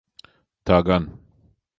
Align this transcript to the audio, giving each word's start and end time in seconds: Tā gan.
Tā 0.69 0.79
gan. 0.87 1.05